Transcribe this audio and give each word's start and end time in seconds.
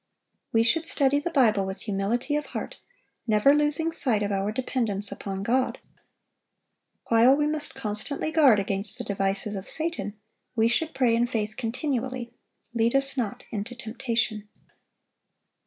We 0.51 0.63
should 0.63 0.87
study 0.87 1.19
the 1.19 1.29
Bible 1.29 1.63
with 1.63 1.81
humility 1.81 2.35
of 2.35 2.47
heart, 2.47 2.79
never 3.27 3.53
losing 3.53 3.91
sight 3.91 4.23
of 4.23 4.31
our 4.31 4.51
dependence 4.51 5.11
upon 5.11 5.43
God. 5.43 5.77
While 7.09 7.35
we 7.35 7.45
must 7.45 7.75
constantly 7.75 8.31
guard 8.31 8.59
against 8.59 8.97
the 8.97 9.03
devices 9.03 9.55
of 9.55 9.69
Satan, 9.69 10.15
we 10.55 10.67
should 10.67 10.95
pray 10.95 11.15
in 11.15 11.27
faith 11.27 11.55
continually, 11.55 12.33
"Lead 12.73 12.95
us 12.95 13.15
not 13.15 13.43
into 13.51 13.75
temptation." 13.75 14.49